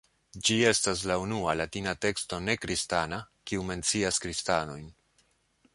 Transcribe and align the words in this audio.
Ĝi 0.47 0.55
estas 0.69 1.03
la 1.11 1.17
unua 1.23 1.53
Latina 1.61 1.93
teksto 2.07 2.41
ne-kristana, 2.47 3.21
kiu 3.51 3.69
mencias 3.69 4.21
kristanojn. 4.27 4.93